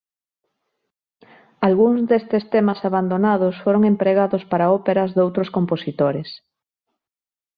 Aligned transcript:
Algúns 1.67 1.99
destes 2.11 2.43
temas 2.53 2.79
abandonados 2.89 3.55
foron 3.63 3.83
empregados 3.91 4.43
para 4.51 4.71
óperas 4.77 5.09
doutros 5.17 5.49
compositores. 5.57 6.29